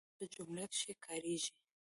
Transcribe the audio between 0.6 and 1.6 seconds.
کښي کاریږي.